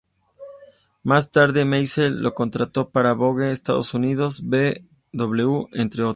Más 1.03 1.29
tarde, 1.29 1.63
Meisel 1.63 2.23
la 2.23 2.31
contrató 2.31 2.89
para 2.89 3.13
Vogue 3.13 3.51
Estados 3.51 3.93
Unidos, 3.93 4.41
V, 4.43 4.83
W, 5.13 5.67
entre 5.73 6.01
otros. 6.01 6.09